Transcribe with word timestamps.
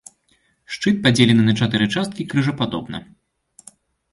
Шчыт 0.77 0.97
падзелены 1.03 1.43
на 1.49 1.53
чатыры 1.63 1.85
часткі 1.97 2.25
крыжападобна. 2.33 3.03